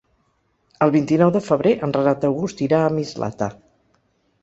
[0.85, 3.55] El vint-i-nou de febrer en Renat August irà a Mislata.